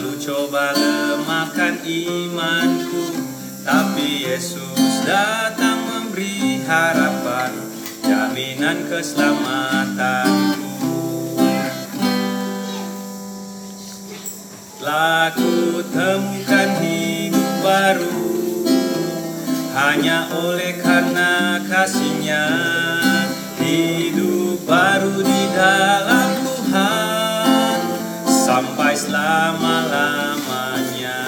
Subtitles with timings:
[0.00, 3.20] Lalu coba lemahkan imanku.
[3.60, 7.52] Tapi Yesus datang memberi harapan
[8.00, 10.72] Jaminan keselamatanku.
[14.80, 18.24] Laku temukan hidup baru
[19.76, 22.48] Hanya oleh karena kasihnya.
[23.60, 26.49] Hidup baru di dalamku
[28.50, 31.22] sampai selama-lamanya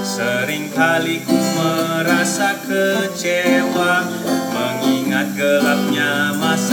[0.00, 4.08] Seringkali ku merasa kecewa
[4.48, 6.67] Mengingat gelapnya masa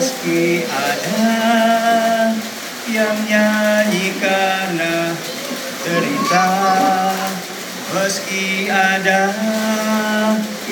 [0.00, 1.28] meski ada
[2.88, 5.12] yang nyanyi karena
[5.84, 6.48] cerita,
[7.92, 9.28] meski ada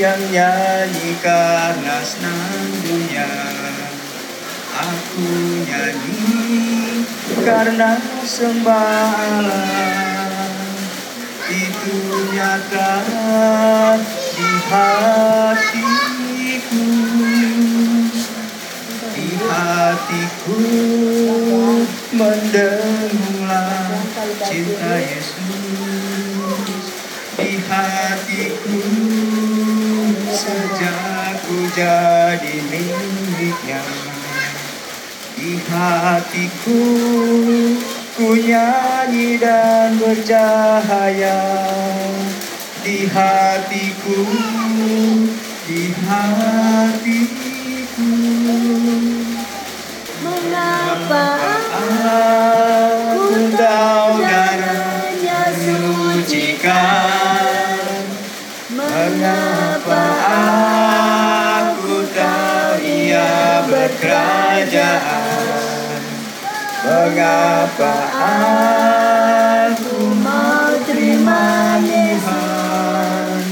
[0.00, 3.28] yang nyanyi karena senang dunia
[4.80, 5.28] aku
[5.68, 7.04] nyanyi
[7.44, 10.56] karena sembah alam.
[11.52, 11.96] itu
[12.32, 12.92] nyata
[14.40, 15.87] di hati
[19.78, 20.58] hatiku
[22.10, 23.94] mendengunglah
[24.42, 25.38] cinta Yesus
[27.38, 28.82] Di hatiku
[30.34, 33.86] sejak ku jadi miliknya.
[35.38, 36.82] Di hatiku
[38.18, 41.38] ku nyanyi dan bercahaya.
[42.82, 44.26] Di hatiku
[45.70, 47.37] di hatiku
[50.98, 51.46] Mengapa
[51.78, 56.82] aku tahu darahnya darahnya sucikan.
[58.74, 60.02] Mengapa
[61.70, 66.02] aku tahu ia berkerajaan.
[66.82, 73.42] Mengapa aku mau terima Tuhan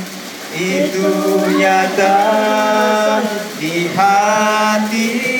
[0.51, 2.19] Itu nyata
[3.59, 5.36] di hatiku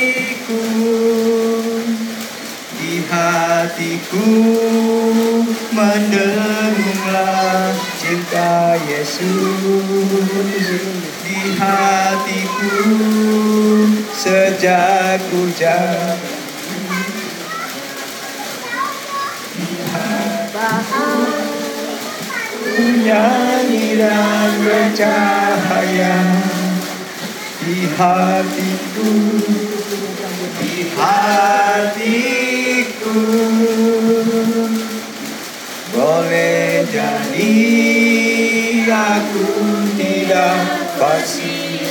[4.07, 5.43] hatiku
[5.75, 10.63] mendengunglah cinta Yesus
[11.27, 12.79] Di hatiku
[14.15, 16.39] sejak ku jadi
[22.77, 26.15] nyanyi dan bercahaya
[27.67, 29.11] di hatiku
[30.63, 31.91] di hatiku.
[35.91, 37.59] Boleh jadi
[38.87, 39.51] aku
[39.99, 40.63] tidak
[40.95, 41.83] pastikan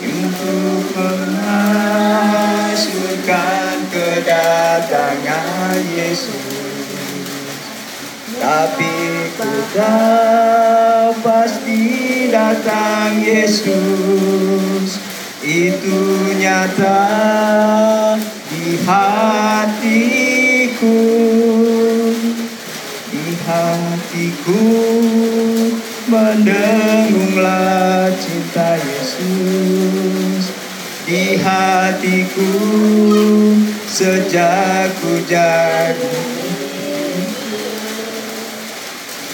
[0.00, 6.40] untuk menghasilkan kedatangan Yesus.
[8.40, 8.96] Tapi
[9.36, 15.02] ku tahu pasti datang Yesus
[15.42, 15.98] Itu
[16.38, 17.02] nyata
[18.46, 21.00] di hatiku.
[23.10, 24.64] Di hatiku
[26.12, 30.52] mendengunglah cinta Yesus.
[31.08, 32.52] Di hatiku
[33.88, 36.30] sejak ku jadi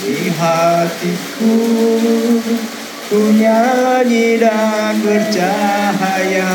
[0.06, 1.58] di hatiku
[3.06, 6.50] ku nyanyi dan bercahaya.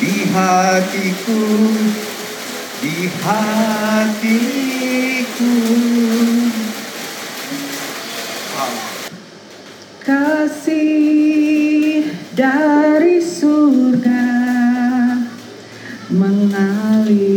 [0.00, 1.44] Di hatiku
[2.80, 4.32] di hatiku.
[10.08, 14.24] Kasih dari surga
[16.08, 17.28] mengalir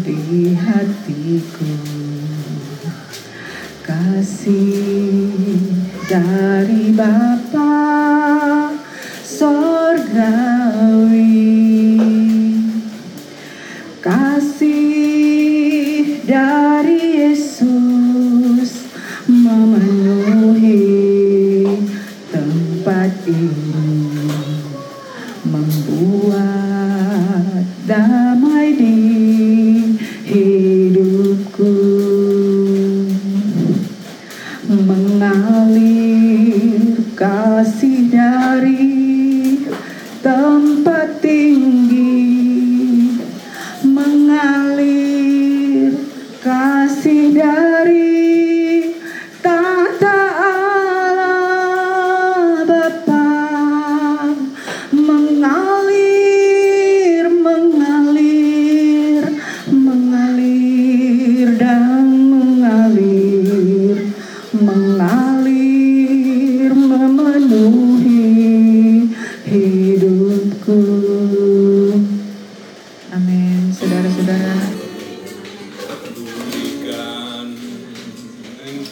[0.00, 1.83] di hatiku
[38.02, 38.90] dari
[40.18, 41.73] tempat tinggi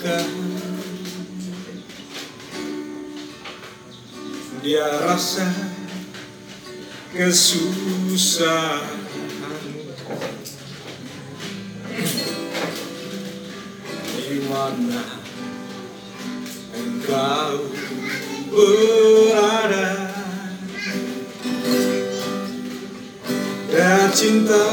[0.03, 0.27] engkau
[4.63, 5.47] Dia rasa
[7.11, 8.95] kesusahan.
[14.15, 15.03] Di mana
[16.79, 17.67] engkau
[18.55, 20.15] berada?
[23.67, 24.67] Dan cinta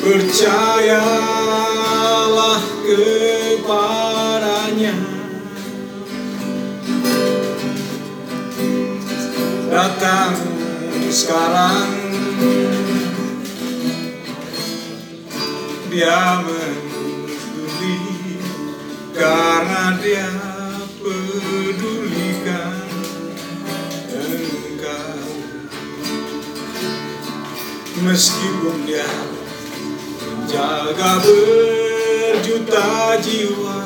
[0.00, 1.04] Percayalah
[2.88, 4.96] kepadanya.
[9.68, 10.40] Datang
[11.12, 11.92] sekarang.
[15.92, 18.00] Dia peduli
[19.12, 20.32] Karena dia
[20.96, 22.88] pedulikan
[24.16, 25.28] engkau.
[28.00, 29.29] Meskipun dia
[30.50, 33.78] menjaga berjuta jiwa.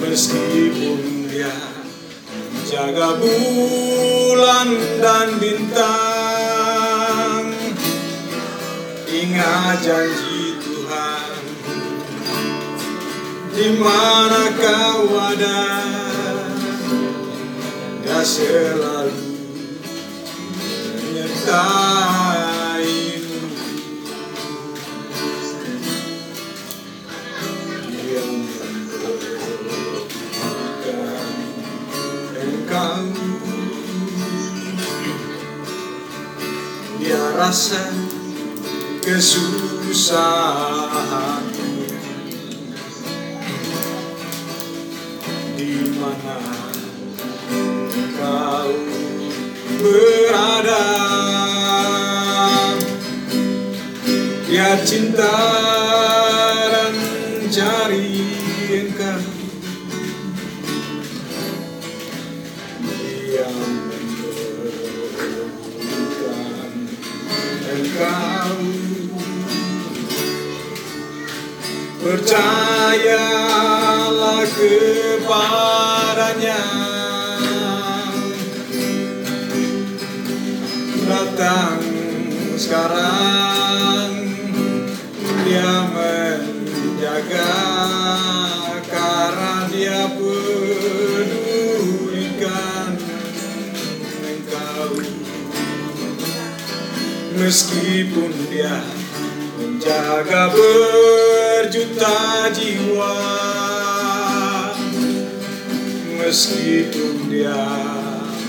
[0.00, 1.52] Meskipun dia
[2.56, 4.68] menjaga bulan
[5.04, 5.92] dan bintang
[9.04, 11.36] Ingat janji Tuhan.
[13.52, 15.84] Di mana kau ada
[18.00, 19.20] Dia selalu
[21.12, 22.49] menyertaimu
[37.40, 37.88] rasa
[39.00, 40.20] kesusahan.
[45.56, 46.36] Di mana
[48.20, 48.76] kau
[49.80, 50.84] berada?
[54.44, 55.32] Dia cinta
[56.68, 56.92] dan
[57.48, 58.39] cari
[72.10, 72.42] Percayalah
[74.50, 75.62] kepadanya.
[81.06, 81.78] Datang
[82.58, 84.26] sekarang
[85.46, 87.54] Dia menjaga
[88.90, 91.38] Karena dia pedulikan
[94.26, 94.98] engkau.
[97.38, 98.82] Meskipun dia
[99.62, 100.50] menjaga
[101.70, 103.14] berjuta jiwa.
[106.18, 107.62] Meskipun dia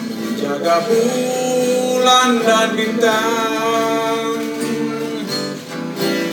[0.10, 4.42] menjaga bulan dan bintang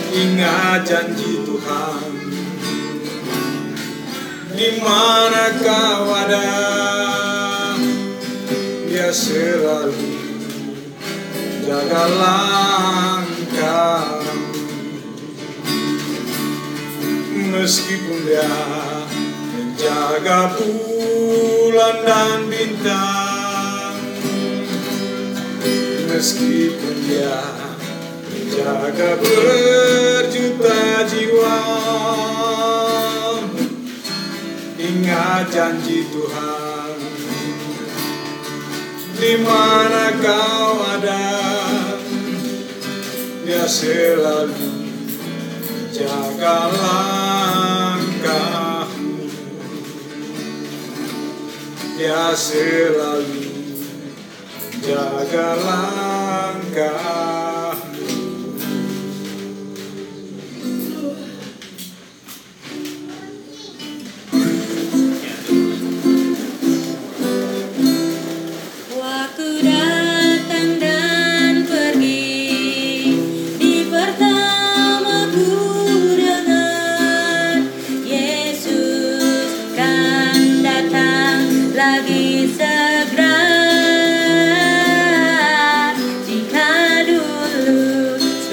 [0.09, 2.09] Ingat janji Tuhan.
[4.57, 6.49] Di mana kau ada
[8.89, 10.09] Dia selalu
[11.69, 12.05] jaga
[17.59, 18.47] Meskipun dia
[19.51, 23.99] menjaga bulan dan bintang.
[26.07, 27.35] Meskipun dia
[28.31, 31.59] menjaga berjuta jiwa.
[34.79, 36.95] Ingat janji Tuhan
[39.19, 41.27] di mana kau ada
[43.43, 44.79] Dia selalu
[45.91, 46.71] jaga
[52.09, 53.53] Dia selalu
[54.81, 57.28] jaga langkahmu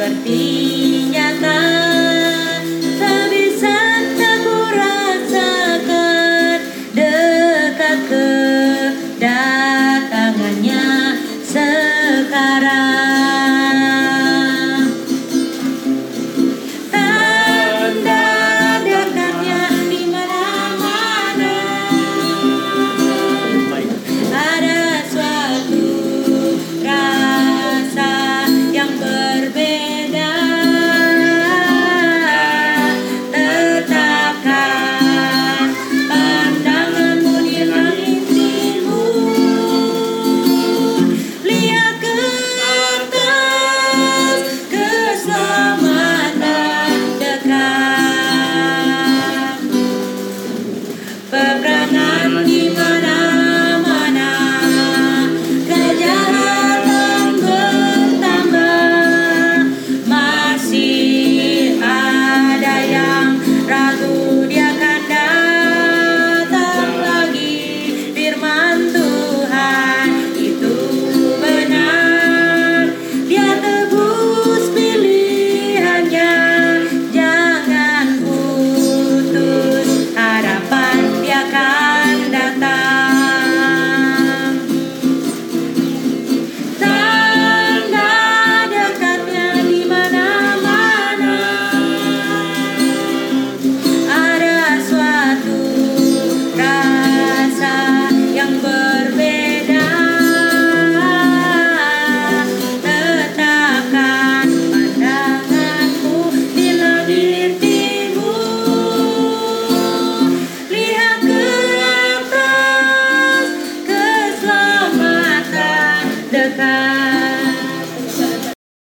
[0.06, 1.85] Sepertinya tak